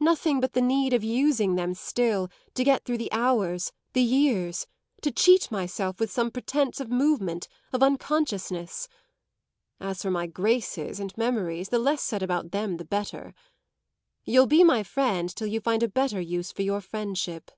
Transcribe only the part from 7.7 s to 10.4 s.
of unconsciousness. As for my